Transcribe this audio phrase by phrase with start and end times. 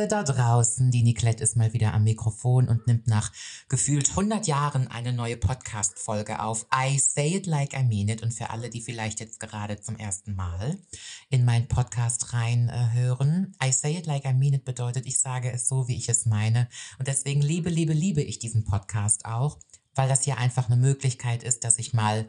[0.00, 0.90] Grüße da draußen.
[0.90, 3.32] Die Nicolette ist mal wieder am Mikrofon und nimmt nach
[3.68, 6.66] gefühlt 100 Jahren eine neue Podcast-Folge auf.
[6.74, 8.22] I say it like I mean it.
[8.22, 10.78] Und für alle, die vielleicht jetzt gerade zum ersten Mal
[11.28, 15.52] in meinen Podcast reinhören, äh, I say it like I mean it bedeutet, ich sage
[15.52, 16.68] es so, wie ich es meine.
[16.98, 19.58] Und deswegen liebe, liebe, liebe ich diesen Podcast auch,
[19.94, 22.26] weil das hier einfach eine Möglichkeit ist, dass ich mal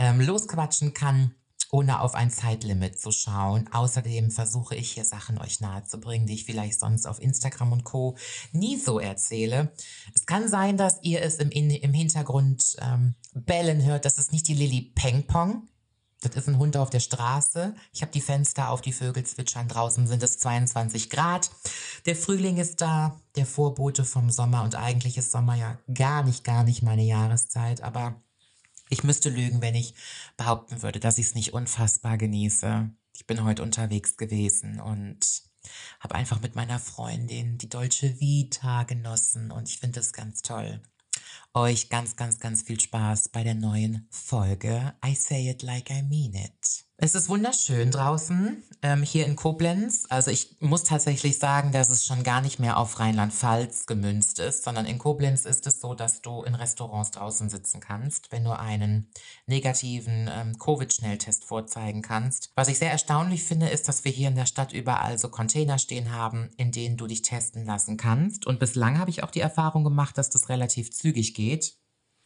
[0.00, 1.36] ähm, losquatschen kann
[1.72, 3.68] ohne auf ein Zeitlimit zu schauen.
[3.72, 8.16] Außerdem versuche ich hier Sachen euch nahezubringen, die ich vielleicht sonst auf Instagram und Co.
[8.52, 9.72] nie so erzähle.
[10.14, 14.04] Es kann sein, dass ihr es im, im Hintergrund ähm, bellen hört.
[14.04, 15.66] Das ist nicht die Lilly Peng Pong.
[16.20, 17.74] Das ist ein Hund auf der Straße.
[17.92, 19.66] Ich habe die Fenster auf, die Vögel zwitschern.
[19.66, 21.50] Draußen sind es 22 Grad.
[22.04, 24.62] Der Frühling ist da, der Vorbote vom Sommer.
[24.62, 27.82] Und eigentlich ist Sommer ja gar nicht, gar nicht meine Jahreszeit.
[27.82, 28.22] Aber
[28.92, 29.94] ich müsste lügen, wenn ich
[30.36, 32.90] behaupten würde, dass ich es nicht unfassbar genieße.
[33.14, 35.42] Ich bin heute unterwegs gewesen und
[35.98, 40.82] habe einfach mit meiner Freundin die deutsche Vita genossen und ich finde es ganz toll.
[41.54, 46.02] Euch ganz, ganz, ganz viel Spaß bei der neuen Folge I Say It Like I
[46.02, 46.84] Mean It.
[47.04, 50.04] Es ist wunderschön draußen ähm, hier in Koblenz.
[50.08, 54.62] Also ich muss tatsächlich sagen, dass es schon gar nicht mehr auf Rheinland-Pfalz gemünzt ist,
[54.62, 58.56] sondern in Koblenz ist es so, dass du in Restaurants draußen sitzen kannst, wenn du
[58.56, 59.10] einen
[59.46, 62.52] negativen ähm, Covid-Schnelltest vorzeigen kannst.
[62.54, 65.78] Was ich sehr erstaunlich finde, ist, dass wir hier in der Stadt überall so Container
[65.78, 68.46] stehen haben, in denen du dich testen lassen kannst.
[68.46, 71.81] Und bislang habe ich auch die Erfahrung gemacht, dass das relativ zügig geht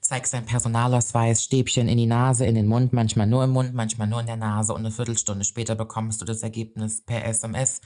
[0.07, 4.07] zeigst deinen Personalausweis, Stäbchen in die Nase, in den Mund, manchmal nur im Mund, manchmal
[4.07, 7.81] nur in der Nase und eine Viertelstunde später bekommst du das Ergebnis per SMS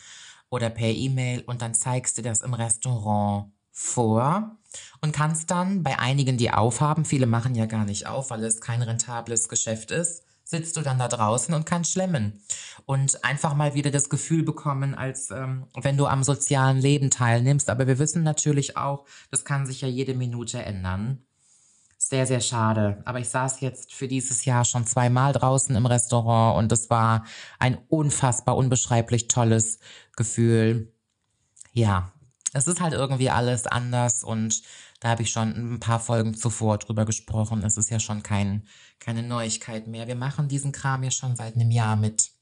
[0.50, 4.58] oder per E-Mail und dann zeigst du das im Restaurant vor
[5.00, 8.60] und kannst dann bei einigen, die aufhaben, viele machen ja gar nicht auf, weil es
[8.60, 12.42] kein rentables Geschäft ist, sitzt du dann da draußen und kannst schlemmen
[12.84, 17.70] und einfach mal wieder das Gefühl bekommen, als ähm, wenn du am sozialen Leben teilnimmst.
[17.70, 21.24] Aber wir wissen natürlich auch, das kann sich ja jede Minute ändern.
[22.10, 23.00] Sehr, sehr schade.
[23.04, 27.24] Aber ich saß jetzt für dieses Jahr schon zweimal draußen im Restaurant und es war
[27.60, 29.78] ein unfassbar, unbeschreiblich tolles
[30.16, 30.92] Gefühl.
[31.72, 32.10] Ja,
[32.52, 34.60] es ist halt irgendwie alles anders und
[34.98, 37.62] da habe ich schon ein paar Folgen zuvor drüber gesprochen.
[37.62, 38.66] Es ist ja schon kein,
[38.98, 40.08] keine Neuigkeit mehr.
[40.08, 42.32] Wir machen diesen Kram ja schon seit einem Jahr mit.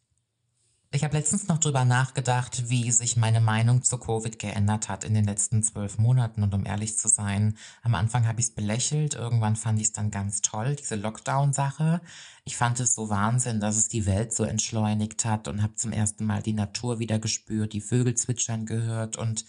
[0.90, 5.12] Ich habe letztens noch drüber nachgedacht, wie sich meine Meinung zu Covid geändert hat in
[5.12, 6.42] den letzten zwölf Monaten.
[6.42, 9.92] Und um ehrlich zu sein, am Anfang habe ich es belächelt, irgendwann fand ich es
[9.92, 12.00] dann ganz toll, diese Lockdown-Sache.
[12.46, 15.92] Ich fand es so Wahnsinn, dass es die Welt so entschleunigt hat und habe zum
[15.92, 19.44] ersten Mal die Natur wieder gespürt, die Vögel zwitschern gehört und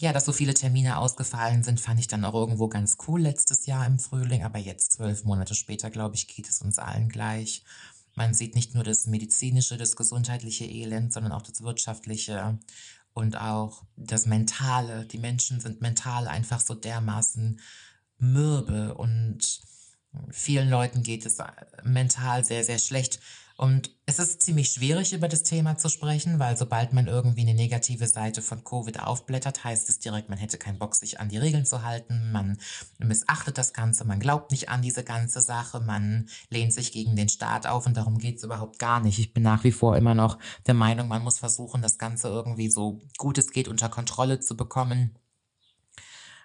[0.00, 3.66] ja, dass so viele Termine ausgefallen sind, fand ich dann auch irgendwo ganz cool letztes
[3.66, 4.44] Jahr im Frühling.
[4.44, 7.62] Aber jetzt, zwölf Monate später, glaube ich, geht es uns allen gleich.
[8.20, 12.58] Man sieht nicht nur das medizinische, das gesundheitliche Elend, sondern auch das wirtschaftliche
[13.14, 15.06] und auch das mentale.
[15.06, 17.58] Die Menschen sind mental einfach so dermaßen
[18.18, 19.62] mürbe und
[20.28, 21.38] vielen Leuten geht es
[21.82, 23.20] mental sehr, sehr schlecht.
[23.60, 27.52] Und es ist ziemlich schwierig, über das Thema zu sprechen, weil sobald man irgendwie eine
[27.52, 31.36] negative Seite von Covid aufblättert, heißt es direkt, man hätte keinen Bock, sich an die
[31.36, 32.56] Regeln zu halten, man
[32.96, 37.28] missachtet das Ganze, man glaubt nicht an diese ganze Sache, man lehnt sich gegen den
[37.28, 39.18] Staat auf und darum geht es überhaupt gar nicht.
[39.18, 42.70] Ich bin nach wie vor immer noch der Meinung, man muss versuchen, das Ganze irgendwie
[42.70, 45.18] so gut es geht unter Kontrolle zu bekommen.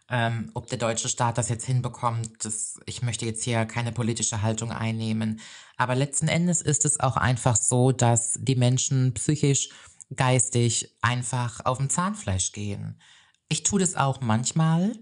[0.07, 4.43] Ähm, ob der deutsche Staat das jetzt hinbekommt, das, ich möchte jetzt hier keine politische
[4.43, 5.39] Haltung einnehmen.
[5.77, 9.69] Aber letzten Endes ist es auch einfach so, dass die Menschen psychisch,
[10.15, 13.01] geistig einfach auf dem Zahnfleisch gehen.
[13.49, 14.95] Ich tue das auch manchmal,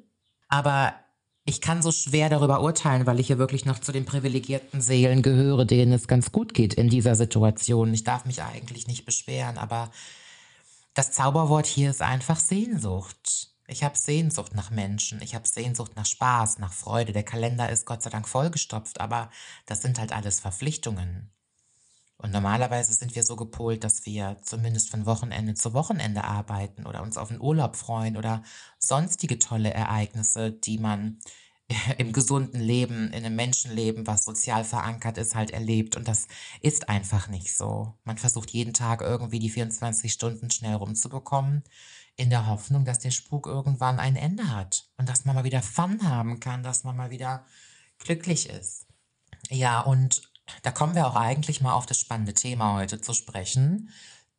[0.47, 0.93] aber
[1.45, 5.21] ich kann so schwer darüber urteilen, weil ich hier wirklich noch zu den privilegierten Seelen
[5.21, 7.93] gehöre, denen es ganz gut geht in dieser Situation.
[7.93, 9.91] Ich darf mich eigentlich nicht beschweren, aber
[10.93, 13.52] das Zauberwort hier ist einfach Sehnsucht.
[13.67, 17.13] Ich habe Sehnsucht nach Menschen, ich habe Sehnsucht nach Spaß, nach Freude.
[17.13, 19.29] Der Kalender ist Gott sei Dank vollgestopft, aber
[19.65, 21.31] das sind halt alles Verpflichtungen.
[22.17, 27.01] Und normalerweise sind wir so gepolt, dass wir zumindest von Wochenende zu Wochenende arbeiten oder
[27.01, 28.43] uns auf den Urlaub freuen oder
[28.79, 31.19] sonstige tolle Ereignisse, die man
[31.97, 35.95] im gesunden Leben, in einem Menschenleben, was sozial verankert ist, halt erlebt.
[35.95, 36.27] Und das
[36.61, 37.93] ist einfach nicht so.
[38.03, 41.63] Man versucht jeden Tag irgendwie die 24 Stunden schnell rumzubekommen
[42.15, 45.63] in der Hoffnung, dass der Spuk irgendwann ein Ende hat und dass man mal wieder
[45.63, 47.45] Fun haben kann, dass man mal wieder
[47.97, 48.85] glücklich ist.
[49.49, 50.29] Ja, und
[50.61, 53.89] da kommen wir auch eigentlich mal auf das spannende Thema heute zu sprechen,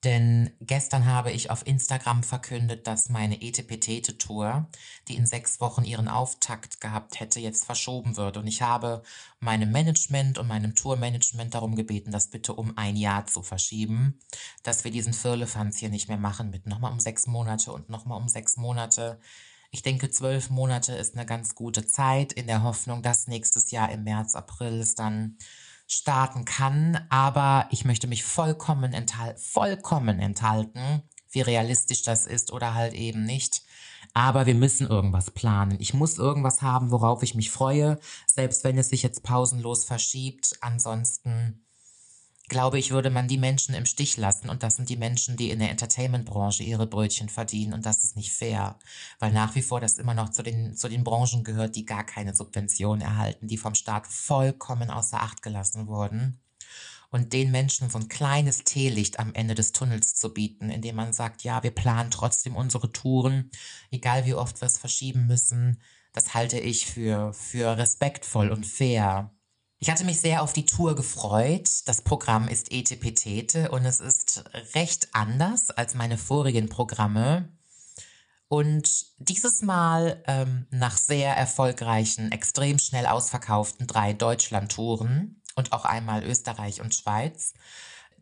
[0.04, 4.68] Denn gestern habe ich auf Instagram verkündet, dass meine Etepetete-Tour,
[5.08, 8.36] die in sechs Wochen ihren Auftakt gehabt hätte, jetzt verschoben wird.
[8.36, 9.02] Und ich habe
[9.40, 14.18] meinem Management und meinem Tourmanagement darum gebeten, das bitte um ein Jahr zu verschieben,
[14.62, 18.20] dass wir diesen Firlefanz hier nicht mehr machen mit nochmal um sechs Monate und nochmal
[18.20, 19.18] um sechs Monate.
[19.70, 23.90] Ich denke, zwölf Monate ist eine ganz gute Zeit in der Hoffnung, dass nächstes Jahr
[23.90, 25.38] im März, April es dann
[25.86, 32.74] starten kann, aber ich möchte mich vollkommen, enthal vollkommen enthalten, wie realistisch das ist oder
[32.74, 33.62] halt eben nicht.
[34.12, 35.76] Aber wir müssen irgendwas planen.
[35.80, 40.56] Ich muss irgendwas haben, worauf ich mich freue, selbst wenn es sich jetzt pausenlos verschiebt.
[40.60, 41.63] Ansonsten
[42.48, 44.50] glaube ich, würde man die Menschen im Stich lassen.
[44.50, 47.72] Und das sind die Menschen, die in der Entertainment-Branche ihre Brötchen verdienen.
[47.72, 48.78] Und das ist nicht fair,
[49.18, 52.04] weil nach wie vor das immer noch zu den, zu den Branchen gehört, die gar
[52.04, 56.40] keine Subvention erhalten, die vom Staat vollkommen außer Acht gelassen wurden.
[57.10, 61.12] Und den Menschen so ein kleines Teelicht am Ende des Tunnels zu bieten, indem man
[61.12, 63.50] sagt, ja, wir planen trotzdem unsere Touren,
[63.92, 65.80] egal wie oft wir es verschieben müssen,
[66.12, 69.33] das halte ich für, für respektvoll und fair.
[69.84, 71.68] Ich hatte mich sehr auf die Tour gefreut.
[71.84, 74.42] Das Programm ist Etepetete und es ist
[74.74, 77.50] recht anders als meine vorigen Programme.
[78.48, 86.24] Und dieses Mal ähm, nach sehr erfolgreichen, extrem schnell ausverkauften drei Deutschland-Touren und auch einmal
[86.24, 87.52] Österreich und Schweiz.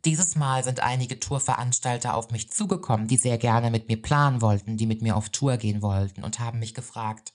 [0.05, 4.79] Dieses Mal sind einige Tourveranstalter auf mich zugekommen, die sehr gerne mit mir planen wollten,
[4.79, 7.33] die mit mir auf Tour gehen wollten und haben mich gefragt,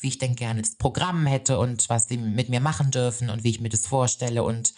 [0.00, 3.44] wie ich denn gerne das Programm hätte und was sie mit mir machen dürfen und
[3.44, 4.42] wie ich mir das vorstelle.
[4.42, 4.74] Und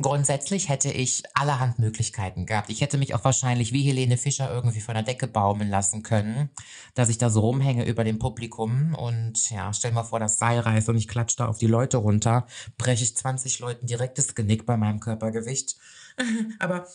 [0.00, 2.70] grundsätzlich hätte ich allerhand Möglichkeiten gehabt.
[2.70, 6.50] Ich hätte mich auch wahrscheinlich wie Helene Fischer irgendwie von der Decke baumeln lassen können,
[6.94, 10.60] dass ich da so rumhänge über dem Publikum und ja, stell mal vor, das Seil
[10.60, 12.46] reißt und ich klatsche da auf die Leute runter,
[12.76, 15.76] breche ich 20 Leuten direkt das Genick bei meinem Körpergewicht.
[16.58, 16.86] Aber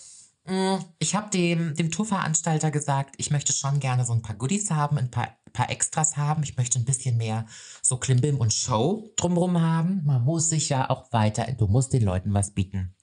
[0.45, 4.71] mm, ich habe dem, dem Tourveranstalter gesagt, ich möchte schon gerne so ein paar Goodies
[4.71, 6.43] haben, ein paar paar Extras haben.
[6.43, 7.45] Ich möchte ein bisschen mehr
[7.81, 10.01] so Klimbim und Show drumherum haben.
[10.05, 12.95] Man muss sich ja auch weiter, du musst den Leuten was bieten.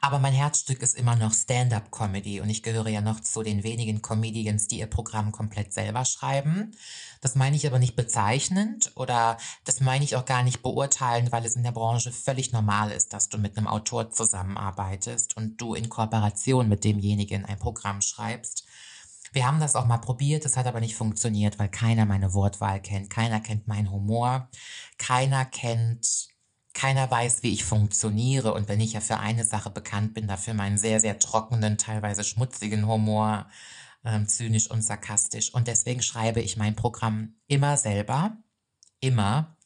[0.00, 4.00] Aber mein Herzstück ist immer noch Stand-up-Comedy und ich gehöre ja noch zu den wenigen
[4.00, 6.72] Comedians, die ihr Programm komplett selber schreiben.
[7.20, 11.44] Das meine ich aber nicht bezeichnend oder das meine ich auch gar nicht beurteilen, weil
[11.44, 15.74] es in der Branche völlig normal ist, dass du mit einem Autor zusammenarbeitest und du
[15.74, 18.66] in Kooperation mit demjenigen ein Programm schreibst.
[19.32, 22.80] Wir haben das auch mal probiert, es hat aber nicht funktioniert, weil keiner meine Wortwahl
[22.80, 24.48] kennt, keiner kennt meinen Humor,
[24.98, 26.28] keiner kennt,
[26.74, 28.52] keiner weiß, wie ich funktioniere.
[28.54, 32.24] Und wenn ich ja für eine Sache bekannt bin, dafür meinen sehr, sehr trockenen, teilweise
[32.24, 33.48] schmutzigen Humor,
[34.04, 35.52] ähm, zynisch und sarkastisch.
[35.52, 38.36] Und deswegen schreibe ich mein Programm immer selber,
[39.00, 39.56] immer,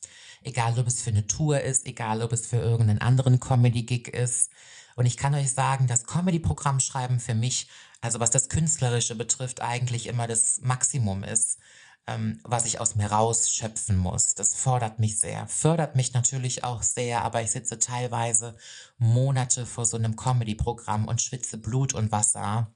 [0.42, 4.50] egal ob es für eine Tour ist, egal ob es für irgendeinen anderen Comedy-Gig ist.
[4.96, 7.68] Und ich kann euch sagen, das Comedy-Programm schreiben für mich
[8.04, 11.58] also was das Künstlerische betrifft, eigentlich immer das Maximum ist,
[12.06, 14.34] ähm, was ich aus mir rausschöpfen muss.
[14.34, 18.56] Das fordert mich sehr, fördert mich natürlich auch sehr, aber ich sitze teilweise
[18.98, 22.70] Monate vor so einem Comedy-Programm und schwitze Blut und Wasser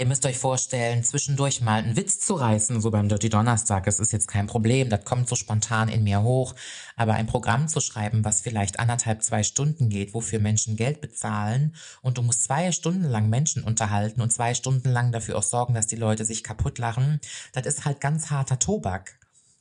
[0.00, 3.98] Ihr müsst euch vorstellen, zwischendurch mal einen Witz zu reißen, so beim Dirty Donnerstag, das
[3.98, 6.54] ist jetzt kein Problem, das kommt so spontan in mir hoch.
[6.94, 11.74] Aber ein Programm zu schreiben, was vielleicht anderthalb, zwei Stunden geht, wofür Menschen Geld bezahlen
[12.00, 15.74] und du musst zwei Stunden lang Menschen unterhalten und zwei Stunden lang dafür auch sorgen,
[15.74, 17.20] dass die Leute sich kaputt lachen,
[17.52, 19.17] das ist halt ganz harter Tobak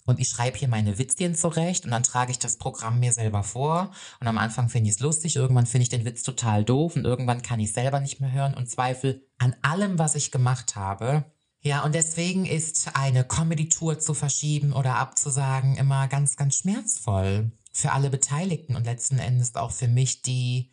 [0.07, 3.43] und ich schreibe hier meine Witzchen zurecht und dann trage ich das Programm mir selber
[3.43, 6.95] vor und am Anfang finde ich es lustig, irgendwann finde ich den Witz total doof
[6.95, 10.75] und irgendwann kann ich selber nicht mehr hören und zweifle an allem, was ich gemacht
[10.75, 11.25] habe.
[11.61, 17.91] Ja, und deswegen ist eine Comedy-Tour zu verschieben oder abzusagen immer ganz, ganz schmerzvoll für
[17.91, 20.71] alle Beteiligten und letzten Endes auch für mich, die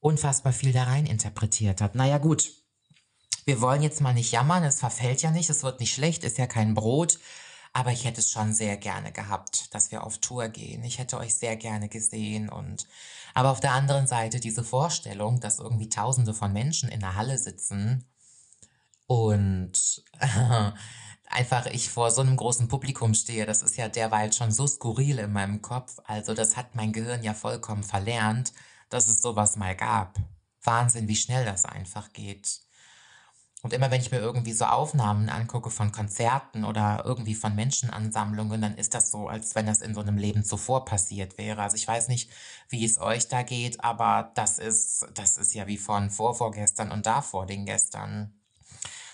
[0.00, 1.94] unfassbar viel da rein interpretiert hat.
[1.94, 2.50] Naja, gut.
[3.44, 6.38] Wir wollen jetzt mal nicht jammern, es verfällt ja nicht, es wird nicht schlecht, ist
[6.38, 7.18] ja kein Brot.
[7.72, 10.84] Aber ich hätte es schon sehr gerne gehabt, dass wir auf Tour gehen.
[10.84, 12.86] Ich hätte euch sehr gerne gesehen und
[13.34, 17.38] aber auf der anderen Seite diese Vorstellung, dass irgendwie Tausende von Menschen in der Halle
[17.38, 18.04] sitzen
[19.06, 20.04] und
[21.26, 25.18] einfach ich vor so einem großen Publikum stehe, das ist ja derweil schon so skurril
[25.18, 25.98] in meinem Kopf.
[26.04, 28.52] Also das hat mein Gehirn ja vollkommen verlernt,
[28.90, 30.18] dass es sowas mal gab.
[30.62, 32.60] Wahnsinn, wie schnell das einfach geht.
[33.62, 38.60] Und immer wenn ich mir irgendwie so Aufnahmen angucke von Konzerten oder irgendwie von Menschenansammlungen,
[38.60, 41.62] dann ist das so, als wenn das in so einem Leben zuvor passiert wäre.
[41.62, 42.28] Also ich weiß nicht,
[42.68, 47.06] wie es euch da geht, aber das ist, das ist ja wie von vorvorgestern und
[47.06, 48.34] davor den gestern.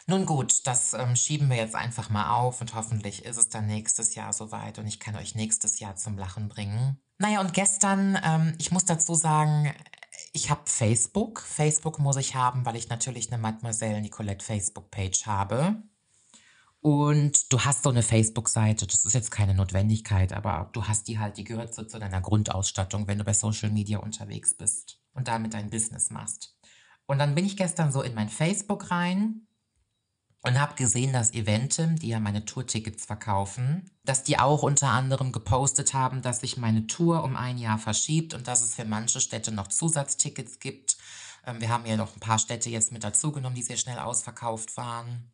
[0.07, 3.67] Nun gut, das ähm, schieben wir jetzt einfach mal auf und hoffentlich ist es dann
[3.67, 6.99] nächstes Jahr soweit und ich kann euch nächstes Jahr zum Lachen bringen.
[7.19, 9.75] Naja, und gestern, ähm, ich muss dazu sagen,
[10.32, 11.40] ich habe Facebook.
[11.40, 15.82] Facebook muss ich haben, weil ich natürlich eine Mademoiselle Nicolette Facebook-Page habe.
[16.80, 21.18] Und du hast so eine Facebook-Seite, das ist jetzt keine Notwendigkeit, aber du hast die
[21.18, 25.26] halt, die gehört so zu deiner Grundausstattung, wenn du bei Social Media unterwegs bist und
[25.26, 26.56] damit dein Business machst.
[27.06, 29.48] Und dann bin ich gestern so in mein Facebook rein
[30.42, 35.33] und habe gesehen, dass Eventim, die ja meine Tourtickets verkaufen, dass die auch unter anderem
[35.33, 39.21] gepostet haben, dass sich meine Tour um ein Jahr verschiebt und dass es für manche
[39.21, 40.97] Städte noch Zusatztickets gibt.
[41.45, 44.76] Ähm, wir haben ja noch ein paar Städte jetzt mit dazugenommen, die sehr schnell ausverkauft
[44.76, 45.33] waren.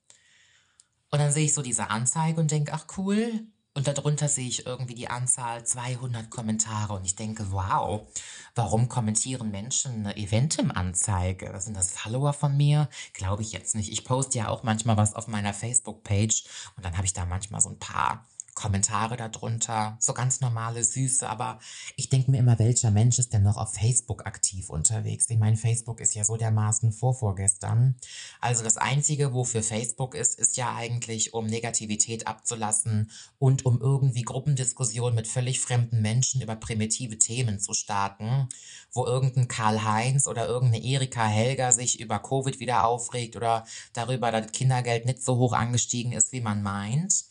[1.10, 4.66] Und dann sehe ich so diese Anzeige und denke, ach cool, und darunter sehe ich
[4.66, 8.06] irgendwie die Anzahl 200 Kommentare und ich denke, wow,
[8.54, 11.60] warum kommentieren Menschen eine Eventim-Anzeige?
[11.60, 12.88] Sind das Follower von mir?
[13.14, 13.90] Glaube ich jetzt nicht.
[13.90, 16.44] Ich poste ja auch manchmal was auf meiner Facebook-Page
[16.76, 21.28] und dann habe ich da manchmal so ein paar Kommentare darunter, so ganz normale, süße,
[21.28, 21.58] aber
[21.96, 25.28] ich denke mir immer, welcher Mensch ist denn noch auf Facebook aktiv unterwegs?
[25.28, 27.96] Ich meine, Facebook ist ja so dermaßen vorvorgestern.
[28.40, 34.22] Also das Einzige, wofür Facebook ist, ist ja eigentlich, um Negativität abzulassen und um irgendwie
[34.22, 38.48] Gruppendiskussionen mit völlig fremden Menschen über primitive Themen zu starten,
[38.92, 44.52] wo irgendein Karl-Heinz oder irgendeine Erika Helga sich über Covid wieder aufregt oder darüber, dass
[44.52, 47.24] Kindergeld nicht so hoch angestiegen ist, wie man meint.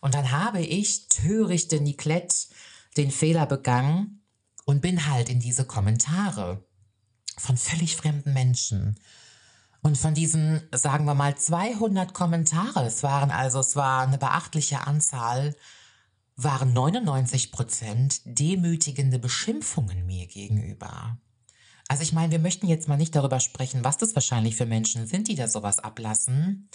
[0.00, 2.48] Und dann habe ich, törichte Nicolette,
[2.96, 4.22] den Fehler begangen
[4.64, 6.64] und bin halt in diese Kommentare
[7.36, 8.98] von völlig fremden Menschen.
[9.82, 14.86] Und von diesen, sagen wir mal, 200 Kommentare, es waren also, es war eine beachtliche
[14.86, 15.54] Anzahl,
[16.34, 21.18] waren 99 Prozent demütigende Beschimpfungen mir gegenüber.
[21.88, 25.06] Also ich meine, wir möchten jetzt mal nicht darüber sprechen, was das wahrscheinlich für Menschen
[25.06, 26.68] sind, die da sowas ablassen.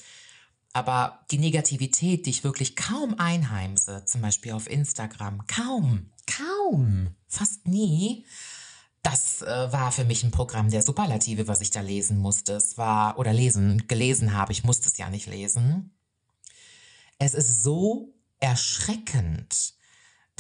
[0.73, 7.67] Aber die Negativität, die ich wirklich kaum einheimse, zum Beispiel auf Instagram, kaum, kaum, fast
[7.67, 8.25] nie,
[9.03, 12.53] das äh, war für mich ein Programm der Superlative, was ich da lesen musste.
[12.53, 15.91] Es war, oder lesen, gelesen habe, ich musste es ja nicht lesen.
[17.17, 19.73] Es ist so erschreckend,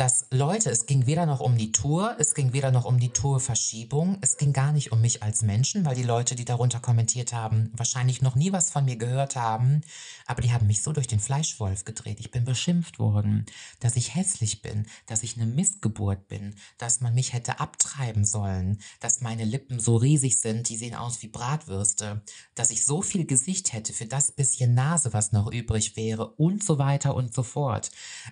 [0.01, 3.09] dass Leute, es ging weder noch um die Tour, es ging weder noch um die
[3.09, 7.33] Tourverschiebung, es ging gar nicht um mich als Menschen, weil die Leute, die darunter kommentiert
[7.33, 9.81] haben, wahrscheinlich noch nie was von mir gehört haben,
[10.25, 12.19] aber die haben mich so durch den Fleischwolf gedreht.
[12.19, 13.45] Ich bin beschimpft worden,
[13.79, 18.79] dass ich hässlich bin, dass ich eine Missgeburt bin, dass man mich hätte abtreiben sollen,
[19.01, 22.23] dass meine Lippen so riesig sind, die sehen aus wie Bratwürste,
[22.55, 26.63] dass ich so viel Gesicht hätte für das bisschen Nase, was noch übrig wäre und
[26.63, 27.91] so weiter und so fort.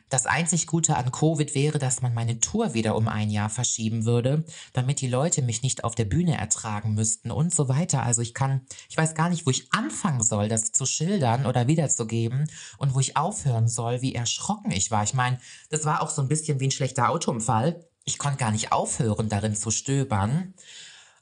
[0.10, 4.06] Das einzig Gute an Covid wäre, dass man meine Tour wieder um ein Jahr verschieben
[4.06, 8.04] würde, damit die Leute mich nicht auf der Bühne ertragen müssten und so weiter.
[8.04, 11.68] Also ich kann, ich weiß gar nicht, wo ich anfangen soll, das zu schildern oder
[11.68, 15.04] wiederzugeben und wo ich aufhören soll, wie erschrocken ich war.
[15.04, 15.38] Ich meine,
[15.70, 17.86] das war auch so ein bisschen wie ein schlechter Autounfall.
[18.06, 20.54] Ich konnte gar nicht aufhören, darin zu stöbern.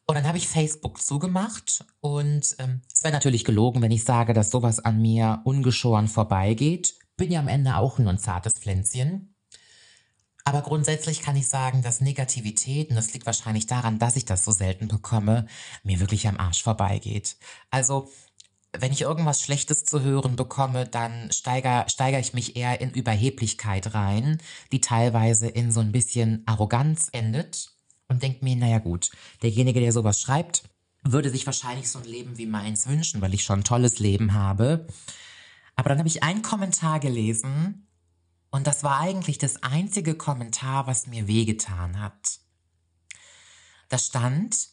[0.06, 4.34] Und dann habe ich Facebook zugemacht und ähm, es wäre natürlich gelogen, wenn ich sage,
[4.34, 6.94] dass sowas an mir ungeschoren vorbeigeht.
[7.18, 9.34] Bin ja am Ende auch nur ein zartes Pflänzchen.
[10.48, 14.46] Aber grundsätzlich kann ich sagen, dass Negativität, und das liegt wahrscheinlich daran, dass ich das
[14.46, 15.46] so selten bekomme,
[15.84, 17.36] mir wirklich am Arsch vorbeigeht.
[17.70, 18.10] Also,
[18.72, 23.94] wenn ich irgendwas Schlechtes zu hören bekomme, dann steigere steiger ich mich eher in Überheblichkeit
[23.94, 24.38] rein,
[24.72, 27.74] die teilweise in so ein bisschen Arroganz endet
[28.08, 29.12] und denke mir, naja gut,
[29.44, 30.64] derjenige, der sowas schreibt,
[31.04, 34.34] würde sich wahrscheinlich so ein Leben wie meins wünschen, weil ich schon ein tolles Leben
[34.34, 34.88] habe.
[35.76, 37.87] Aber dann habe ich einen Kommentar gelesen,
[38.50, 42.40] und das war eigentlich das einzige Kommentar, was mir wehgetan hat.
[43.90, 44.70] Da stand,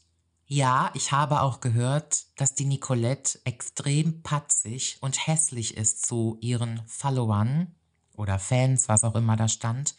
[0.46, 6.86] ja, ich habe auch gehört, dass die Nicolette extrem patzig und hässlich ist zu ihren
[6.86, 7.74] Followern
[8.16, 9.94] oder Fans, was auch immer da stand,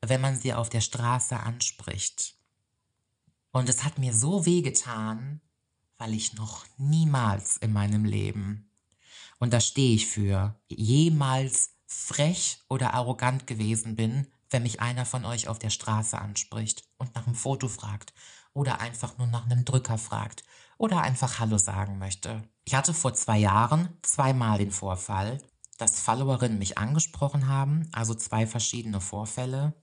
[0.00, 2.36] wenn man sie auf der Straße anspricht.
[3.52, 5.40] Und es hat mir so wehgetan,
[5.96, 8.70] weil ich noch niemals in meinem Leben,
[9.38, 15.24] und da stehe ich für, jemals frech oder arrogant gewesen bin, wenn mich einer von
[15.24, 18.12] euch auf der Straße anspricht und nach einem Foto fragt
[18.52, 20.44] oder einfach nur nach einem Drücker fragt
[20.76, 22.42] oder einfach Hallo sagen möchte.
[22.64, 25.40] Ich hatte vor zwei Jahren zweimal den Vorfall,
[25.78, 29.74] dass Followerinnen mich angesprochen haben, also zwei verschiedene Vorfälle,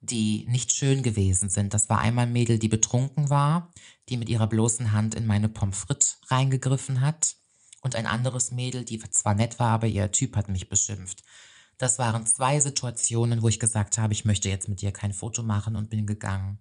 [0.00, 1.74] die nicht schön gewesen sind.
[1.74, 3.70] Das war einmal ein Mädel, die betrunken war,
[4.08, 7.36] die mit ihrer bloßen Hand in meine Pommes frites reingegriffen hat
[7.82, 11.22] und ein anderes Mädel, die zwar nett war, aber ihr Typ hat mich beschimpft.
[11.78, 15.42] Das waren zwei Situationen, wo ich gesagt habe, ich möchte jetzt mit dir kein Foto
[15.42, 16.58] machen und bin gegangen.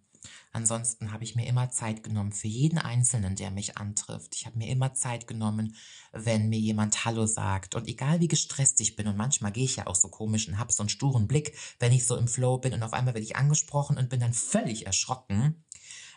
[0.53, 4.35] Ansonsten habe ich mir immer Zeit genommen für jeden Einzelnen, der mich antrifft.
[4.35, 5.75] Ich habe mir immer Zeit genommen,
[6.11, 7.75] wenn mir jemand Hallo sagt.
[7.75, 10.59] Und egal wie gestresst ich bin, und manchmal gehe ich ja auch so komisch und
[10.59, 13.25] habe so einen sturen Blick, wenn ich so im Flow bin und auf einmal werde
[13.25, 15.63] ich angesprochen und bin dann völlig erschrocken,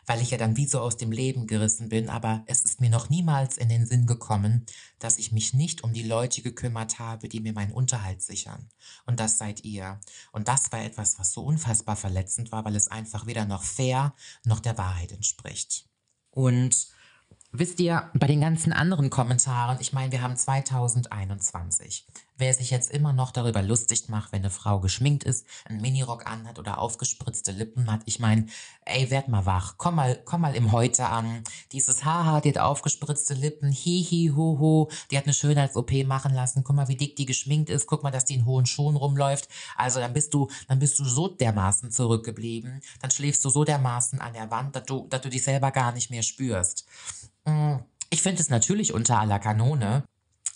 [0.07, 2.91] weil ich ja dann wie so aus dem Leben gerissen bin, aber es ist mir
[2.91, 4.67] noch niemals in den Sinn gekommen,
[4.99, 8.69] dass ich mich nicht um die Leute gekümmert habe, die mir meinen Unterhalt sichern.
[9.07, 10.01] Und das seid ihr.
[10.33, 14.15] Und das war etwas, was so unfassbar verletzend war, weil es einfach weder noch fair
[14.45, 15.87] noch der Wahrheit entspricht.
[16.31, 16.89] Und
[17.57, 22.05] Wisst ihr, bei den ganzen anderen Kommentaren, ich meine, wir haben 2021.
[22.37, 26.27] Wer sich jetzt immer noch darüber lustig macht, wenn eine Frau geschminkt ist, einen Minirock
[26.27, 28.47] anhat oder aufgespritzte Lippen hat, ich meine,
[28.85, 31.45] ey, werd mal wach, komm mal, komm mal im Heute an.
[31.71, 36.65] Dieses Haha, die hat aufgespritzte Lippen, hihi, hu, hu, die hat eine Schönheits-OP machen lassen,
[36.65, 39.49] guck mal, wie dick die geschminkt ist, guck mal, dass die in hohen Schuhen rumläuft.
[39.77, 44.21] Also dann bist du, dann bist du so dermaßen zurückgeblieben, dann schläfst du so dermaßen
[44.21, 46.85] an der Wand, dass du, dass du dich selber gar nicht mehr spürst.
[47.45, 47.77] Mm,
[48.11, 50.05] ich finde es natürlich unter aller Kanone,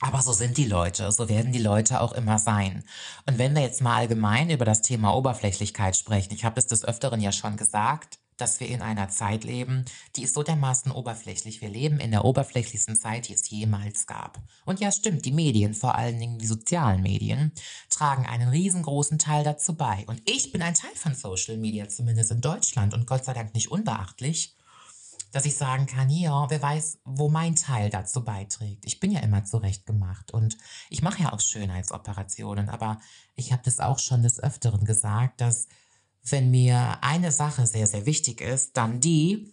[0.00, 2.84] aber so sind die Leute, so werden die Leute auch immer sein.
[3.26, 6.84] Und wenn wir jetzt mal allgemein über das Thema Oberflächlichkeit sprechen, ich habe es des
[6.84, 11.60] Öfteren ja schon gesagt, dass wir in einer Zeit leben, die ist so dermaßen oberflächlich.
[11.60, 14.38] Wir leben in der oberflächlichsten Zeit, die es jemals gab.
[14.64, 17.52] Und ja, stimmt, die Medien, vor allen Dingen die sozialen Medien,
[17.90, 20.04] tragen einen riesengroßen Teil dazu bei.
[20.06, 23.54] Und ich bin ein Teil von Social Media, zumindest in Deutschland und Gott sei Dank
[23.54, 24.54] nicht unbeachtlich
[25.32, 28.84] dass ich sagen kann, ja, wer weiß, wo mein Teil dazu beiträgt.
[28.86, 30.56] Ich bin ja immer zurechtgemacht und
[30.90, 32.98] ich mache ja auch Schönheitsoperationen, aber
[33.34, 35.68] ich habe das auch schon des Öfteren gesagt, dass
[36.24, 39.52] wenn mir eine Sache sehr, sehr wichtig ist, dann die,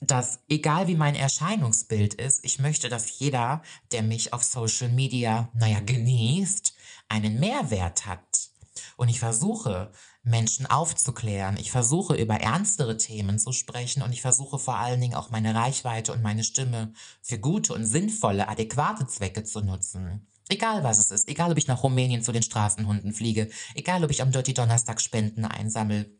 [0.00, 3.62] dass egal wie mein Erscheinungsbild ist, ich möchte, dass jeder,
[3.92, 6.74] der mich auf Social Media, naja, genießt,
[7.08, 8.50] einen Mehrwert hat.
[8.96, 11.56] Und ich versuche, Menschen aufzuklären.
[11.56, 15.54] Ich versuche über ernstere Themen zu sprechen und ich versuche vor allen Dingen auch meine
[15.54, 20.26] Reichweite und meine Stimme für gute und sinnvolle, adäquate Zwecke zu nutzen.
[20.48, 24.10] Egal was es ist, egal ob ich nach Rumänien zu den Straßenhunden fliege, egal ob
[24.10, 26.10] ich am Dirty Donnerstag Spenden einsammle,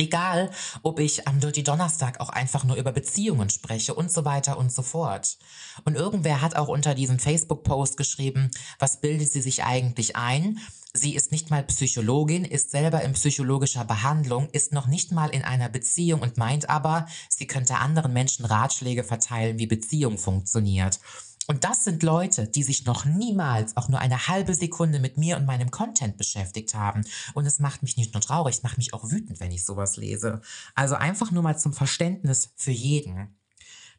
[0.00, 0.50] Egal,
[0.82, 4.72] ob ich am Dirty Donnerstag auch einfach nur über Beziehungen spreche und so weiter und
[4.72, 5.36] so fort.
[5.84, 10.58] Und irgendwer hat auch unter diesem Facebook-Post geschrieben, was bildet sie sich eigentlich ein?
[10.94, 15.42] Sie ist nicht mal Psychologin, ist selber in psychologischer Behandlung, ist noch nicht mal in
[15.42, 20.98] einer Beziehung und meint aber, sie könnte anderen Menschen Ratschläge verteilen, wie Beziehung funktioniert.
[21.50, 25.36] Und das sind Leute, die sich noch niemals auch nur eine halbe Sekunde mit mir
[25.36, 27.02] und meinem Content beschäftigt haben.
[27.34, 29.96] Und es macht mich nicht nur traurig, es macht mich auch wütend, wenn ich sowas
[29.96, 30.42] lese.
[30.76, 33.36] Also einfach nur mal zum Verständnis für jeden.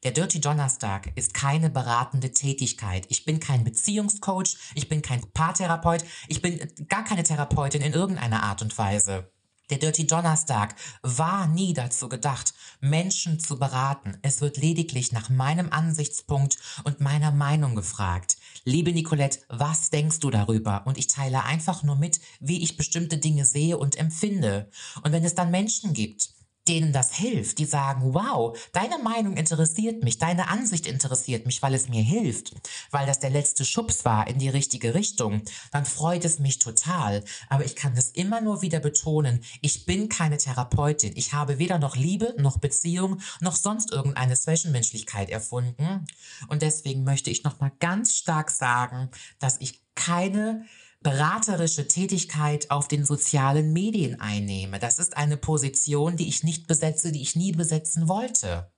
[0.06, 3.06] Der Dirty Donnerstag ist keine beratende Tätigkeit.
[3.10, 8.44] Ich bin kein Beziehungscoach, ich bin kein Paartherapeut, ich bin gar keine Therapeutin in irgendeiner
[8.44, 9.30] Art und Weise.
[9.72, 14.18] Der Dirty Donnerstag war nie dazu gedacht, Menschen zu beraten.
[14.22, 18.36] Es wird lediglich nach meinem Ansichtspunkt und meiner Meinung gefragt.
[18.66, 20.86] Liebe Nicolette, was denkst du darüber?
[20.86, 24.70] Und ich teile einfach nur mit, wie ich bestimmte Dinge sehe und empfinde.
[25.04, 26.32] Und wenn es dann Menschen gibt,
[26.68, 31.74] denen das hilft, die sagen, wow, deine Meinung interessiert mich, deine Ansicht interessiert mich, weil
[31.74, 32.54] es mir hilft,
[32.92, 37.24] weil das der letzte Schubs war in die richtige Richtung, dann freut es mich total.
[37.50, 41.14] Aber ich kann das immer nur wieder betonen, ich bin keine Therapeutin.
[41.16, 46.06] Ich habe weder noch Liebe, noch Beziehung, noch sonst irgendeine Zwischenmenschlichkeit erfunden.
[46.48, 50.66] Und deswegen möchte ich nochmal ganz stark sagen, dass ich keine
[51.02, 54.80] beraterische Tätigkeit auf den sozialen Medien einnehme.
[54.80, 58.72] Das ist eine Position, die ich nicht besetze, die ich nie besetzen wollte.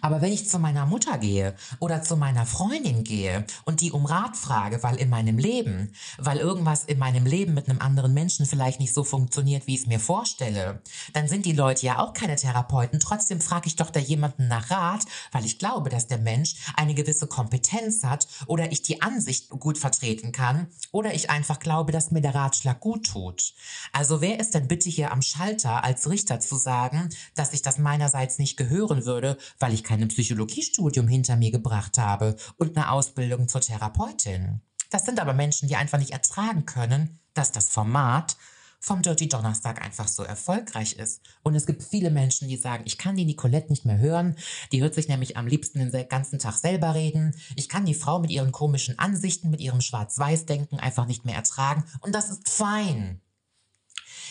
[0.00, 4.06] Aber wenn ich zu meiner Mutter gehe oder zu meiner Freundin gehe und die um
[4.06, 8.46] Rat frage, weil in meinem Leben, weil irgendwas in meinem Leben mit einem anderen Menschen
[8.46, 12.12] vielleicht nicht so funktioniert, wie ich es mir vorstelle, dann sind die Leute ja auch
[12.12, 13.00] keine Therapeuten.
[13.00, 16.94] Trotzdem frage ich doch da jemanden nach Rat, weil ich glaube, dass der Mensch eine
[16.94, 22.10] gewisse Kompetenz hat oder ich die Ansicht gut vertreten kann oder ich einfach glaube, dass
[22.10, 23.54] mir der Ratschlag gut tut.
[23.92, 27.78] Also wer ist denn bitte hier am Schalter als Richter zu sagen, dass ich das
[27.78, 33.48] meinerseits nicht gehören würde, weil ich kein Psychologiestudium hinter mir gebracht habe und eine Ausbildung
[33.48, 34.60] zur Therapeutin.
[34.90, 38.36] Das sind aber Menschen, die einfach nicht ertragen können, dass das Format
[38.80, 41.20] vom Dirty Donnerstag einfach so erfolgreich ist.
[41.42, 44.36] Und es gibt viele Menschen, die sagen, ich kann die Nicolette nicht mehr hören.
[44.70, 47.34] Die hört sich nämlich am liebsten den ganzen Tag selber reden.
[47.56, 51.84] Ich kann die Frau mit ihren komischen Ansichten, mit ihrem Schwarz-Weiß-Denken einfach nicht mehr ertragen.
[52.00, 53.20] Und das ist fein.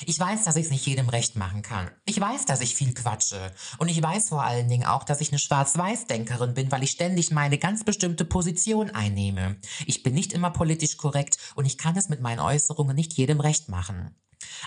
[0.05, 1.89] Ich weiß, dass ich es nicht jedem recht machen kann.
[2.05, 3.51] Ich weiß, dass ich viel quatsche.
[3.77, 7.31] Und ich weiß vor allen Dingen auch, dass ich eine Schwarz-Weiß-Denkerin bin, weil ich ständig
[7.31, 9.58] meine ganz bestimmte Position einnehme.
[9.86, 13.39] Ich bin nicht immer politisch korrekt und ich kann es mit meinen Äußerungen nicht jedem
[13.39, 14.15] recht machen.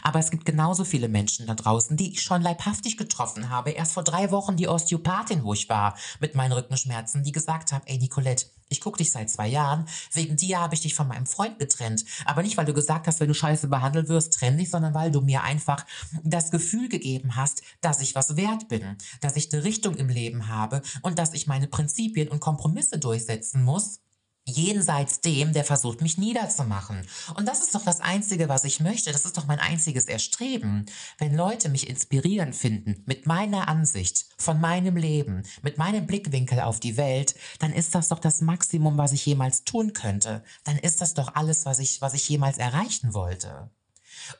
[0.02, 3.70] Aber es gibt genauso viele Menschen da draußen, die ich schon leibhaftig getroffen habe.
[3.70, 7.82] Erst vor drei Wochen die Osteopathin, wo ich war, mit meinen Rückenschmerzen, die gesagt hat,
[7.86, 9.86] ey Nicolette, ich gucke dich seit zwei Jahren.
[10.12, 12.04] Wegen dir habe ich dich von meinem Freund getrennt.
[12.24, 15.10] Aber nicht, weil du gesagt hast, wenn du scheiße behandelt wirst, trenn dich, sondern weil
[15.10, 15.84] du mir einfach
[16.22, 20.48] das Gefühl gegeben hast, dass ich was wert bin, dass ich eine Richtung im Leben
[20.48, 24.00] habe und dass ich meine Prinzipien und Kompromisse durchsetzen muss
[24.48, 27.06] jenseits dem, der versucht, mich niederzumachen.
[27.36, 29.12] Und das ist doch das Einzige, was ich möchte.
[29.12, 30.86] Das ist doch mein einziges Erstreben.
[31.18, 36.80] Wenn Leute mich inspirieren finden mit meiner Ansicht von meinem Leben, mit meinem Blickwinkel auf
[36.80, 40.42] die Welt, dann ist das doch das Maximum, was ich jemals tun könnte.
[40.64, 43.70] Dann ist das doch alles, was ich, was ich jemals erreichen wollte.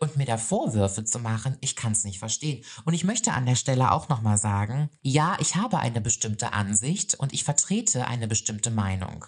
[0.01, 2.65] Und mir da Vorwürfe zu machen, ich kann es nicht verstehen.
[2.85, 7.15] Und ich möchte an der Stelle auch nochmal sagen, ja, ich habe eine bestimmte Ansicht
[7.15, 9.25] und ich vertrete eine bestimmte Meinung.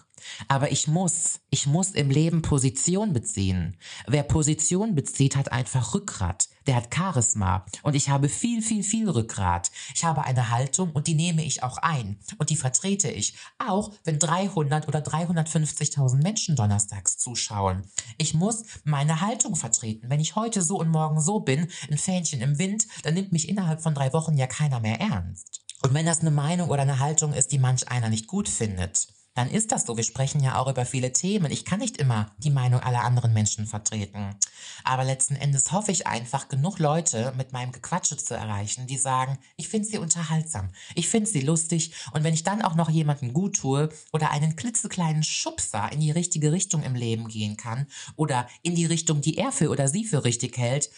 [0.47, 3.77] Aber ich muss, ich muss im Leben Position beziehen.
[4.07, 6.47] Wer Position bezieht, hat einfach Rückgrat.
[6.67, 7.65] Der hat Charisma.
[7.83, 9.71] Und ich habe viel, viel, viel Rückgrat.
[9.95, 12.19] Ich habe eine Haltung und die nehme ich auch ein.
[12.37, 13.35] Und die vertrete ich.
[13.57, 17.83] Auch wenn 300 oder 350.000 Menschen donnerstags zuschauen.
[18.17, 20.09] Ich muss meine Haltung vertreten.
[20.09, 23.49] Wenn ich heute so und morgen so bin, ein Fähnchen im Wind, dann nimmt mich
[23.49, 25.61] innerhalb von drei Wochen ja keiner mehr ernst.
[25.81, 29.07] Und wenn das eine Meinung oder eine Haltung ist, die manch einer nicht gut findet,
[29.33, 29.95] dann ist das so.
[29.95, 31.51] Wir sprechen ja auch über viele Themen.
[31.51, 34.35] Ich kann nicht immer die Meinung aller anderen Menschen vertreten.
[34.83, 39.37] Aber letzten Endes hoffe ich einfach, genug Leute mit meinem Gequatsche zu erreichen, die sagen,
[39.55, 43.33] ich finde sie unterhaltsam, ich finde sie lustig und wenn ich dann auch noch jemanden
[43.33, 48.47] gut tue oder einen klitzekleinen Schubser in die richtige Richtung im Leben gehen kann oder
[48.63, 50.89] in die Richtung, die er für oder sie für richtig hält,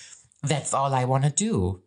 [0.48, 1.84] that's all I wanna do.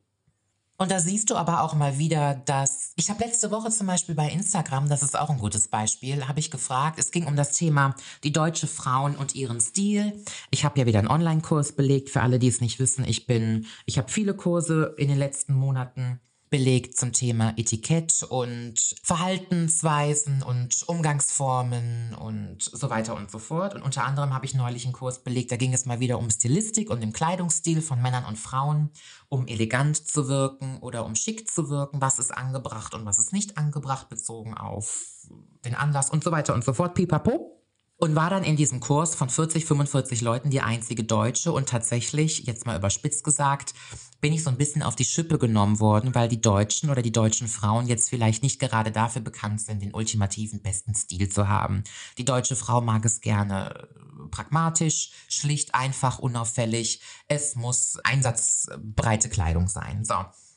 [0.79, 4.15] Und da siehst du aber auch mal wieder, dass ich habe letzte Woche zum Beispiel
[4.15, 7.53] bei Instagram, das ist auch ein gutes Beispiel, habe ich gefragt, es ging um das
[7.53, 10.23] Thema die deutsche Frauen und ihren Stil.
[10.51, 13.05] Ich habe ja wieder einen Online-Kurs belegt für alle, die es nicht wissen.
[13.07, 16.21] Ich bin, ich habe viele Kurse in den letzten Monaten
[16.57, 23.75] belegt zum Thema Etikett und Verhaltensweisen und Umgangsformen und so weiter und so fort.
[23.75, 26.31] Und unter anderem habe ich neulich einen Kurs belegt, da ging es mal wieder um
[26.31, 28.89] Stilistik und den Kleidungsstil von Männern und Frauen,
[29.29, 33.35] um elegant zu wirken oder um schick zu wirken, was ist angebracht und was ist
[33.35, 35.27] nicht angebracht, bezogen auf
[35.67, 36.95] den Anlass und so weiter und so fort.
[36.95, 37.56] Pipapo
[37.99, 42.45] und war dann in diesem Kurs von 40, 45 Leuten die einzige Deutsche und tatsächlich,
[42.47, 43.73] jetzt mal überspitzt gesagt,
[44.21, 47.13] bin ich so ein bisschen auf die Schippe genommen worden, weil die Deutschen oder die
[47.13, 51.85] deutschen Frauen jetzt vielleicht nicht gerade dafür bekannt sind, den ultimativen besten Stil zu haben.
[52.19, 57.01] Die deutsche Frau mag es gerne äh, pragmatisch, schlicht, einfach, unauffällig.
[57.29, 60.05] Es muss einsatzbreite Kleidung sein.
[60.05, 60.17] So,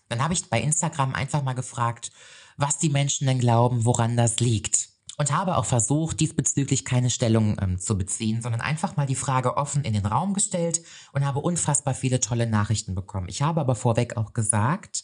[0.10, 2.12] dann habe ich bei Instagram einfach mal gefragt,
[2.58, 4.89] was die Menschen denn glauben, woran das liegt
[5.20, 9.58] und habe auch versucht, diesbezüglich keine Stellung ähm, zu beziehen, sondern einfach mal die Frage
[9.58, 13.28] offen in den Raum gestellt und habe unfassbar viele tolle Nachrichten bekommen.
[13.28, 15.04] Ich habe aber vorweg auch gesagt,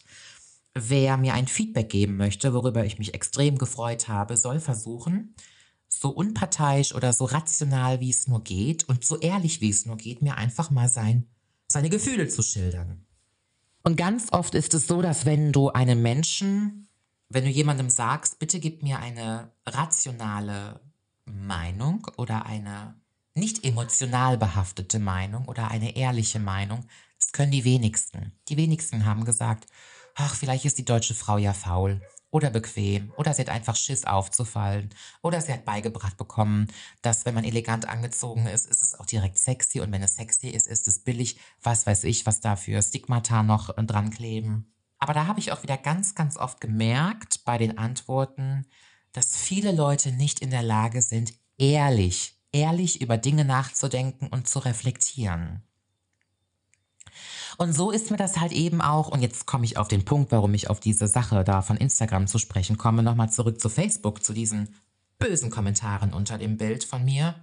[0.73, 5.35] wer mir ein Feedback geben möchte, worüber ich mich extrem gefreut habe, soll versuchen,
[5.89, 9.97] so unparteiisch oder so rational wie es nur geht und so ehrlich wie es nur
[9.97, 11.27] geht, mir einfach mal sein,
[11.67, 13.05] seine Gefühle zu schildern.
[13.83, 16.87] Und ganz oft ist es so, dass wenn du einem Menschen
[17.29, 20.79] wenn du jemandem sagst, bitte gib mir eine rationale
[21.25, 22.95] Meinung oder eine
[23.33, 26.85] nicht emotional behaftete Meinung oder eine ehrliche Meinung,
[27.19, 28.31] das können die wenigsten.
[28.47, 29.67] Die wenigsten haben gesagt,
[30.15, 34.05] ach, vielleicht ist die deutsche Frau ja faul oder bequem oder sie hat einfach Schiss
[34.05, 34.89] aufzufallen
[35.21, 36.67] oder sie hat beigebracht bekommen,
[37.01, 40.47] dass wenn man elegant angezogen ist, ist es auch direkt sexy und wenn es sexy
[40.47, 41.39] ist, ist es billig.
[41.61, 44.74] Was weiß ich, was da für Stigmata noch dran kleben.
[44.99, 48.65] Aber da habe ich auch wieder ganz, ganz oft gemerkt bei den Antworten,
[49.11, 54.59] dass viele Leute nicht in der Lage sind, ehrlich, ehrlich über Dinge nachzudenken und zu
[54.59, 55.63] reflektieren.
[57.57, 60.31] Und so ist mir das halt eben auch, und jetzt komme ich auf den Punkt,
[60.31, 64.23] warum ich auf diese Sache da von Instagram zu sprechen komme, nochmal zurück zu Facebook,
[64.23, 64.75] zu diesen
[65.17, 67.35] bösen Kommentaren unter dem Bild von mir.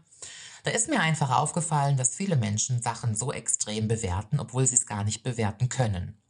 [0.65, 4.87] Da ist mir einfach aufgefallen, dass viele Menschen Sachen so extrem bewerten, obwohl sie es
[4.87, 6.22] gar nicht bewerten können.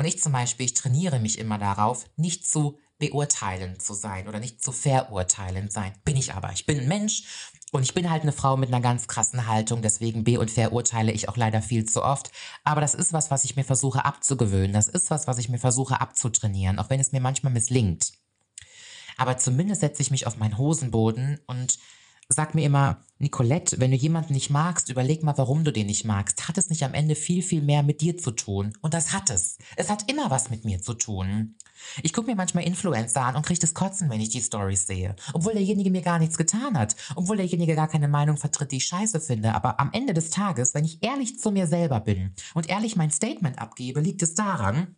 [0.00, 4.40] Und ich zum Beispiel, ich trainiere mich immer darauf, nicht zu beurteilend zu sein oder
[4.40, 5.92] nicht zu verurteilend sein.
[6.06, 6.52] Bin ich aber.
[6.52, 9.82] Ich bin ein Mensch und ich bin halt eine Frau mit einer ganz krassen Haltung,
[9.82, 12.32] deswegen be- und verurteile ich auch leider viel zu oft.
[12.64, 14.72] Aber das ist was, was ich mir versuche abzugewöhnen.
[14.72, 18.14] Das ist was, was ich mir versuche abzutrainieren, auch wenn es mir manchmal misslingt.
[19.18, 21.78] Aber zumindest setze ich mich auf meinen Hosenboden und
[22.30, 26.06] sag mir immer, Nicolette, wenn du jemanden nicht magst, überleg mal, warum du den nicht
[26.06, 26.48] magst.
[26.48, 28.72] Hat es nicht am Ende viel, viel mehr mit dir zu tun?
[28.80, 29.58] Und das hat es.
[29.76, 31.54] Es hat immer was mit mir zu tun.
[32.02, 35.16] Ich gucke mir manchmal Influencer an und kriege das Kotzen, wenn ich die Stories sehe.
[35.34, 36.96] Obwohl derjenige mir gar nichts getan hat.
[37.14, 39.54] Obwohl derjenige gar keine Meinung vertritt, die ich scheiße finde.
[39.54, 43.10] Aber am Ende des Tages, wenn ich ehrlich zu mir selber bin und ehrlich mein
[43.10, 44.96] Statement abgebe, liegt es daran,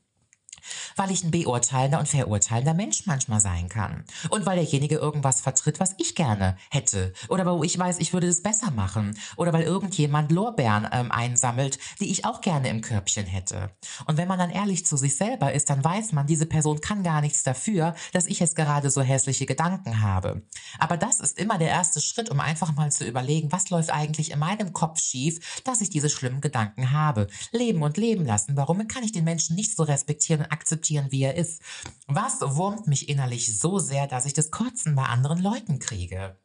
[0.97, 4.05] weil ich ein beurteilender und verurteilender Mensch manchmal sein kann.
[4.31, 7.13] Und weil derjenige irgendwas vertritt, was ich gerne hätte.
[7.29, 9.19] Oder wo ich weiß, ich würde es besser machen.
[9.37, 13.71] Oder weil irgendjemand Lorbeeren ähm, einsammelt, die ich auch gerne im Körbchen hätte.
[14.07, 17.03] Und wenn man dann ehrlich zu sich selber ist, dann weiß man, diese Person kann
[17.03, 20.43] gar nichts dafür, dass ich jetzt gerade so hässliche Gedanken habe.
[20.79, 24.31] Aber das ist immer der erste Schritt, um einfach mal zu überlegen, was läuft eigentlich
[24.31, 27.27] in meinem Kopf schief, dass ich diese schlimmen Gedanken habe.
[27.51, 28.57] Leben und leben lassen.
[28.57, 31.63] Warum kann ich den Menschen nicht so respektieren akzeptieren, wie er ist.
[32.07, 36.37] Was wurmt mich innerlich so sehr, dass ich das Kotzen bei anderen Leuten kriege?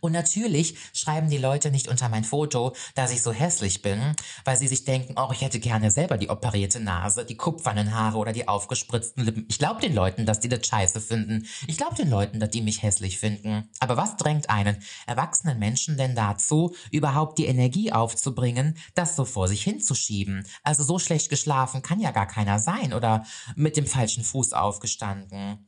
[0.00, 4.56] Und natürlich schreiben die Leute nicht unter mein Foto, dass ich so hässlich bin, weil
[4.56, 8.32] sie sich denken, oh, ich hätte gerne selber die operierte Nase, die kupfernen Haare oder
[8.32, 9.46] die aufgespritzten Lippen.
[9.48, 11.46] Ich glaube den Leuten, dass die das scheiße finden.
[11.66, 13.68] Ich glaube den Leuten, dass die mich hässlich finden.
[13.80, 19.48] Aber was drängt einen erwachsenen Menschen denn dazu, überhaupt die Energie aufzubringen, das so vor
[19.48, 20.46] sich hinzuschieben?
[20.62, 25.65] Also so schlecht geschlafen kann ja gar keiner sein oder mit dem falschen Fuß aufgestanden.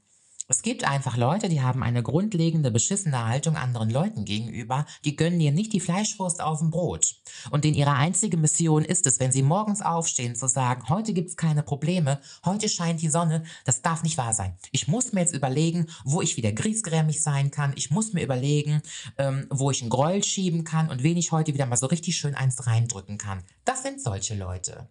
[0.50, 5.38] Es gibt einfach Leute, die haben eine grundlegende beschissene Haltung anderen Leuten gegenüber, die gönnen
[5.38, 7.16] dir nicht die Fleischwurst auf dem Brot.
[7.50, 11.36] Und in ihrer einzige Mission ist es, wenn sie morgens aufstehen, zu sagen, heute gibt's
[11.36, 14.56] keine Probleme, heute scheint die Sonne, das darf nicht wahr sein.
[14.72, 18.80] Ich muss mir jetzt überlegen, wo ich wieder griesgrämig sein kann, ich muss mir überlegen,
[19.18, 22.16] ähm, wo ich einen Gräuel schieben kann und wen ich heute wieder mal so richtig
[22.16, 23.44] schön eins reindrücken kann.
[23.66, 24.88] Das sind solche Leute.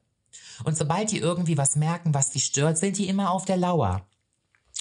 [0.65, 4.05] Und sobald die irgendwie was merken, was sie stört, sind die immer auf der Lauer.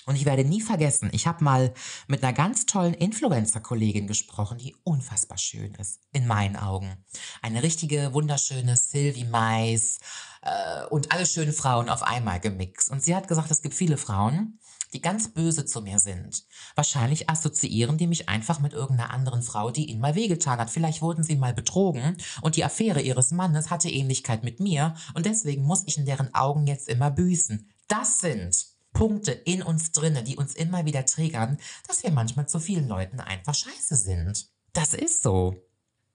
[0.07, 1.75] Und ich werde nie vergessen, ich habe mal
[2.07, 7.05] mit einer ganz tollen Influencer-Kollegin gesprochen, die unfassbar schön ist, in meinen Augen.
[7.43, 9.99] Eine richtige, wunderschöne Sylvie Mais
[10.43, 12.89] äh, und alle schönen Frauen auf einmal gemixt.
[12.89, 14.61] Und sie hat gesagt, es gibt viele Frauen,
[14.93, 16.45] die ganz böse zu mir sind.
[16.77, 20.71] Wahrscheinlich assoziieren die mich einfach mit irgendeiner anderen Frau, die ihnen mal wehgetan hat.
[20.71, 25.27] Vielleicht wurden sie mal betrogen und die Affäre ihres Mannes hatte Ähnlichkeit mit mir und
[25.27, 27.69] deswegen muss ich in deren Augen jetzt immer büßen.
[27.89, 32.59] Das sind Punkte in uns drinne, die uns immer wieder triggern, dass wir manchmal zu
[32.59, 34.49] vielen Leuten einfach scheiße sind.
[34.73, 35.55] Das ist so.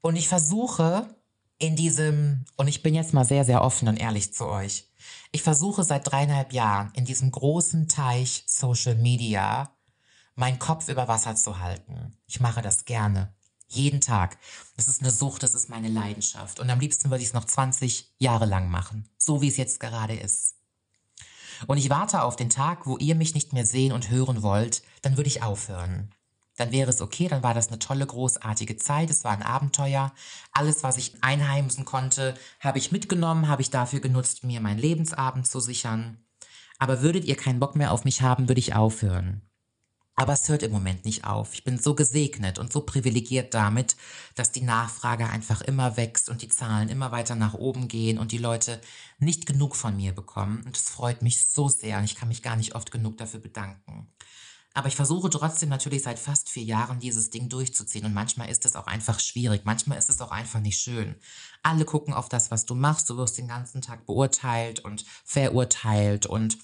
[0.01, 1.15] Und ich versuche
[1.59, 4.89] in diesem, und ich bin jetzt mal sehr, sehr offen und ehrlich zu euch,
[5.31, 9.71] ich versuche seit dreieinhalb Jahren in diesem großen Teich Social Media
[10.33, 12.17] meinen Kopf über Wasser zu halten.
[12.25, 13.31] Ich mache das gerne.
[13.67, 14.39] Jeden Tag.
[14.75, 16.59] Das ist eine Sucht, das ist meine Leidenschaft.
[16.59, 19.07] Und am liebsten würde ich es noch 20 Jahre lang machen.
[19.19, 20.55] So wie es jetzt gerade ist.
[21.67, 24.83] Und ich warte auf den Tag, wo ihr mich nicht mehr sehen und hören wollt,
[25.01, 26.11] dann würde ich aufhören.
[26.57, 30.13] Dann wäre es okay, dann war das eine tolle, großartige Zeit, es war ein Abenteuer.
[30.51, 35.47] Alles, was ich einheimsen konnte, habe ich mitgenommen, habe ich dafür genutzt, mir meinen Lebensabend
[35.47, 36.17] zu sichern.
[36.77, 39.41] Aber würdet ihr keinen Bock mehr auf mich haben, würde ich aufhören.
[40.15, 41.53] Aber es hört im Moment nicht auf.
[41.53, 43.95] Ich bin so gesegnet und so privilegiert damit,
[44.35, 48.31] dass die Nachfrage einfach immer wächst und die Zahlen immer weiter nach oben gehen und
[48.31, 48.81] die Leute
[49.19, 50.63] nicht genug von mir bekommen.
[50.65, 53.39] Und es freut mich so sehr und ich kann mich gar nicht oft genug dafür
[53.39, 54.11] bedanken.
[54.73, 58.65] Aber ich versuche trotzdem natürlich seit fast vier Jahren dieses Ding durchzuziehen und manchmal ist
[58.65, 61.15] es auch einfach schwierig, manchmal ist es auch einfach nicht schön.
[61.61, 66.25] Alle gucken auf das, was du machst, du wirst den ganzen Tag beurteilt und verurteilt
[66.25, 66.57] und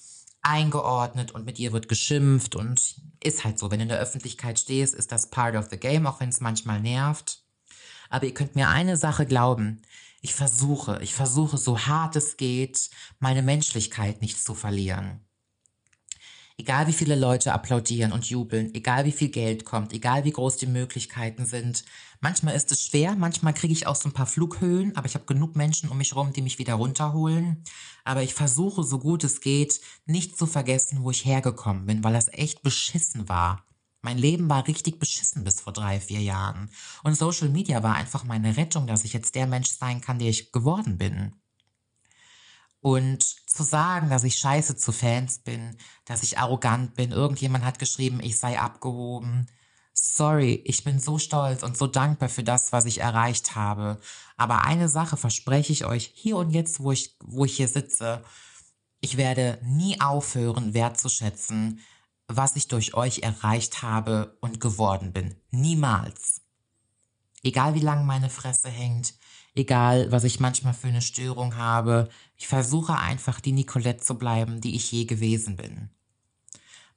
[0.48, 4.60] eingeordnet und mit ihr wird geschimpft und ist halt so, wenn du in der Öffentlichkeit
[4.60, 7.44] stehst, ist das part of the game, auch wenn es manchmal nervt.
[8.10, 9.82] Aber ihr könnt mir eine Sache glauben.
[10.22, 15.27] Ich versuche, ich versuche so hart es geht, meine Menschlichkeit nicht zu verlieren.
[16.60, 20.58] Egal wie viele Leute applaudieren und jubeln, egal wie viel Geld kommt, egal wie groß
[20.58, 21.86] die Möglichkeiten sind.
[22.20, 25.26] Manchmal ist es schwer, manchmal kriege ich auch so ein paar Flughöhen, aber ich habe
[25.26, 27.64] genug Menschen um mich herum, die mich wieder runterholen.
[28.04, 32.14] Aber ich versuche, so gut es geht, nicht zu vergessen, wo ich hergekommen bin, weil
[32.14, 33.64] das echt beschissen war.
[34.02, 36.72] Mein Leben war richtig beschissen bis vor drei, vier Jahren.
[37.04, 40.30] Und Social Media war einfach meine Rettung, dass ich jetzt der Mensch sein kann, der
[40.30, 41.34] ich geworden bin.
[42.82, 47.80] Und zu sagen, dass ich scheiße zu Fans bin, dass ich arrogant bin, irgendjemand hat
[47.80, 49.48] geschrieben, ich sei abgehoben.
[49.94, 54.00] Sorry, ich bin so stolz und so dankbar für das, was ich erreicht habe.
[54.38, 58.24] Aber eine Sache verspreche ich euch, hier und jetzt, wo ich, wo ich hier sitze,
[59.02, 61.80] ich werde nie aufhören, wertzuschätzen,
[62.28, 65.36] was ich durch euch erreicht habe und geworden bin.
[65.50, 66.42] Niemals.
[67.44, 69.14] Egal wie lang meine Fresse hängt,
[69.58, 72.10] egal was ich manchmal für eine Störung habe.
[72.38, 75.90] Ich versuche einfach die Nicolette zu bleiben, die ich je gewesen bin.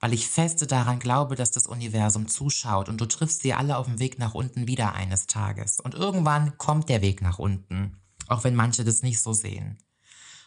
[0.01, 3.85] weil ich feste daran glaube, dass das Universum zuschaut und du triffst sie alle auf
[3.85, 5.79] dem Weg nach unten wieder eines Tages.
[5.79, 7.97] Und irgendwann kommt der Weg nach unten,
[8.27, 9.77] auch wenn manche das nicht so sehen.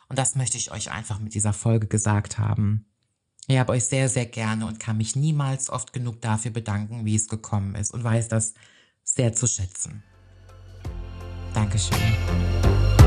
[0.09, 2.87] Und das möchte ich euch einfach mit dieser Folge gesagt haben.
[3.47, 7.15] Ich habe euch sehr, sehr gerne und kann mich niemals oft genug dafür bedanken, wie
[7.15, 8.55] es gekommen ist und weiß das
[9.05, 10.03] sehr zu schätzen.
[11.55, 13.04] Dankeschön.